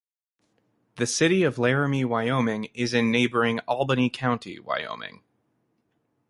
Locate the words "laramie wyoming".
1.59-2.69